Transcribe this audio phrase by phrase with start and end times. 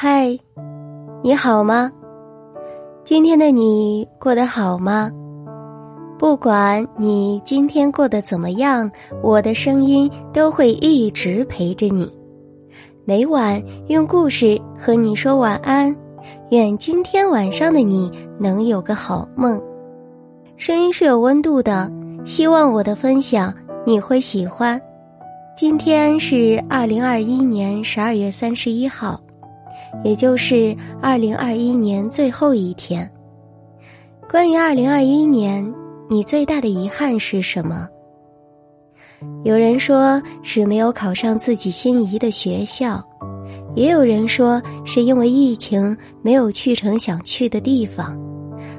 [0.00, 0.38] 嗨，
[1.24, 1.90] 你好吗？
[3.04, 5.10] 今天的你过得好吗？
[6.16, 8.88] 不管你今天过得怎么样，
[9.24, 12.08] 我的声音都会一直陪着你。
[13.04, 15.92] 每晚用故事和你说晚安，
[16.50, 18.08] 愿今天晚上的你
[18.38, 19.60] 能有个好梦。
[20.56, 21.90] 声音是有温度的，
[22.24, 23.52] 希望我的分享
[23.84, 24.80] 你会喜欢。
[25.56, 29.20] 今天是二零二一年十二月三十一号。
[30.04, 33.10] 也就是二零二一年最后一天。
[34.30, 35.74] 关于二零二一年，
[36.08, 37.88] 你最大的遗憾是什么？
[39.42, 43.02] 有人说是没有考上自己心仪的学校，
[43.74, 48.16] 也有人说是因为疫情没有去成想去的地方，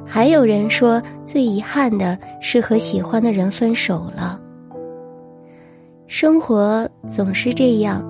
[0.06, 4.40] 还有人说最遗憾的是和喜欢的人分手了。
[6.08, 8.04] 生活总是这样，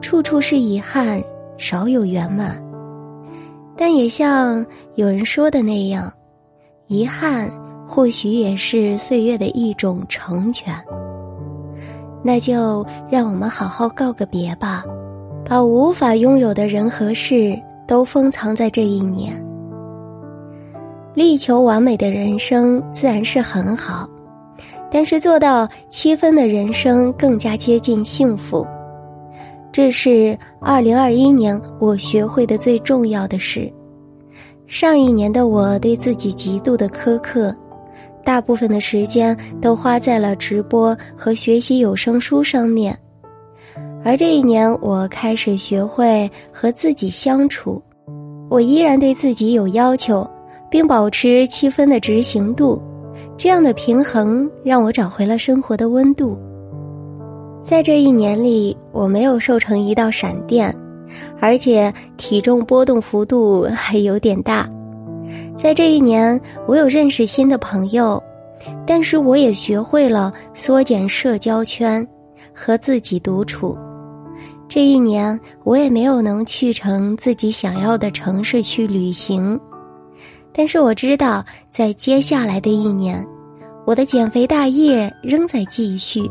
[0.00, 1.22] 处处是遗憾。
[1.58, 2.56] 少有圆满，
[3.76, 4.64] 但也像
[4.94, 6.10] 有人说的那样，
[6.86, 7.50] 遗憾
[7.86, 10.72] 或许也是岁月的一种成全。
[12.22, 14.84] 那就让我们好好告个别吧，
[15.44, 19.44] 把无法拥有的人和事都封藏在这一年。
[21.14, 24.08] 力求完美的人生自然是很好，
[24.92, 28.64] 但是做到七分的人生更加接近幸福。
[29.78, 33.72] 这是二零二一年我学会的最重要的事。
[34.66, 37.54] 上一年的我对自己极度的苛刻，
[38.24, 42.98] 大部分的时间都花在了直播和学习有声书上面。
[44.04, 47.80] 而这一年，我开始学会和自己相处，
[48.50, 50.28] 我依然对自己有要求，
[50.68, 52.82] 并保持七分的执行度。
[53.36, 56.36] 这样的平衡让我找回了生活的温度。
[57.62, 60.74] 在这一年里，我没有瘦成一道闪电，
[61.38, 64.68] 而且体重波动幅度还有点大。
[65.56, 68.22] 在这一年，我有认识新的朋友，
[68.86, 72.06] 但是我也学会了缩减社交圈，
[72.54, 73.76] 和自己独处。
[74.66, 79.58] 这一年，我也没有能去成自己想要的城市去旅行，
[80.52, 83.24] 但是我知道，在接下来的一年，
[83.84, 86.30] 我的减肥大业仍在继续。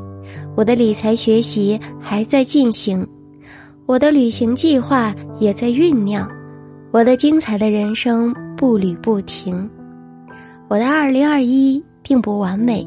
[0.57, 3.07] 我的理财学习还在进行，
[3.85, 6.28] 我的旅行计划也在酝酿，
[6.90, 9.69] 我的精彩的人生步履不停。
[10.68, 12.84] 我的二零二一并不完美，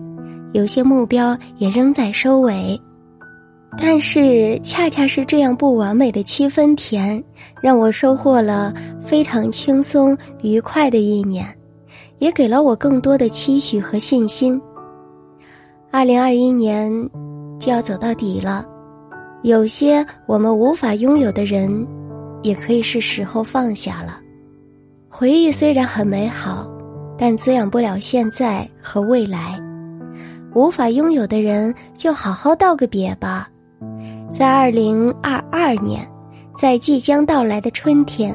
[0.53, 2.77] 有些目标也仍在收尾，
[3.79, 7.23] 但是恰恰是这样不完美的七分甜，
[7.63, 11.47] 让我收获了非常轻松愉快的一年，
[12.19, 14.61] 也给了我更多的期许和信心。
[15.93, 16.91] 二零二一年。
[17.60, 18.65] 就要走到底了，
[19.43, 21.87] 有些我们无法拥有的人，
[22.43, 24.19] 也可以是时候放下了。
[25.10, 26.66] 回忆虽然很美好，
[27.19, 29.60] 但滋养不了现在和未来。
[30.54, 33.47] 无法拥有的人，就好好道个别吧。
[34.32, 36.04] 在二零二二年，
[36.56, 38.34] 在即将到来的春天，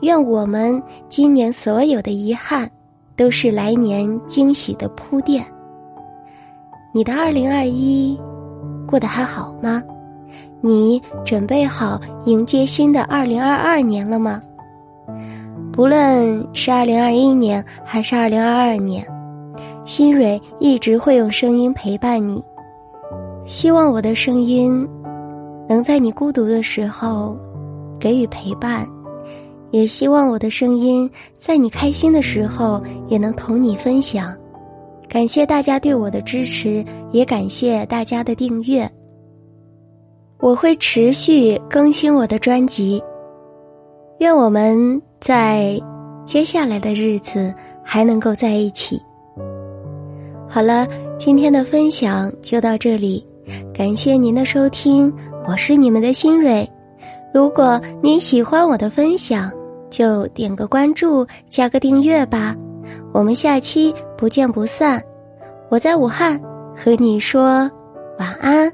[0.00, 2.68] 愿我们今年所有的遗憾，
[3.16, 5.46] 都是来年惊喜的铺垫。
[6.92, 8.20] 你的二零二一。
[8.92, 9.82] 过得还好吗？
[10.60, 14.42] 你准备好迎接新的二零二二年了吗？
[15.72, 19.02] 不论是二零二一年还是二零二二年，
[19.86, 22.44] 新蕊一直会用声音陪伴你。
[23.46, 24.86] 希望我的声音
[25.66, 27.34] 能在你孤独的时候
[27.98, 28.86] 给予陪伴，
[29.70, 34.36] 也希望我的声音在你开心的时候也能同你分享。
[35.12, 38.90] 感谢大家对我的支持，也感谢大家的订阅。
[40.38, 43.00] 我会持续更新我的专辑，
[44.20, 45.78] 愿我们在
[46.24, 47.52] 接下来的日子
[47.84, 48.98] 还能够在一起。
[50.48, 53.22] 好了，今天的分享就到这里，
[53.74, 55.12] 感谢您的收听，
[55.46, 56.66] 我是你们的新蕊。
[57.34, 59.52] 如果您喜欢我的分享，
[59.90, 62.56] 就点个关注，加个订阅吧。
[63.12, 65.02] 我们下期不见不散。
[65.72, 66.38] 我在武汉
[66.76, 67.60] 和你说
[68.18, 68.70] 晚安。